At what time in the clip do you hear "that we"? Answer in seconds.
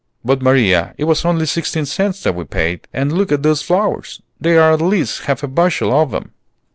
2.23-2.43